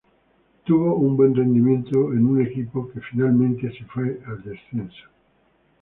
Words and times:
Tuvo 0.65 0.95
un 0.95 1.15
buen 1.15 1.35
rendimiento 1.35 2.11
en 2.11 2.25
un 2.25 2.41
equipo 2.43 2.89
que 2.89 3.01
finalmente 3.01 3.71
se 3.71 3.85
fue 3.85 4.19
al 4.25 4.41
descenso. 4.41 5.05